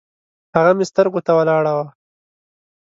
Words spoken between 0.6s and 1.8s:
مې سترګو ته ولاړه